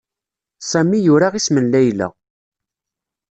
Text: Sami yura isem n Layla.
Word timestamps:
Sami 0.69 0.99
yura 1.05 1.27
isem 1.39 1.57
n 1.61 1.65
Layla. 1.71 2.07